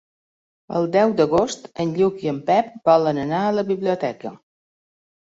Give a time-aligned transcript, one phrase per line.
[0.77, 4.33] El deu d'agost en Lluc i en Pep volen anar a la biblioteca.